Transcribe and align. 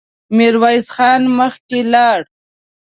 ميرويس 0.35 0.87
خان 0.95 1.21
مخکې 1.39 1.79
لاړ. 1.93 2.19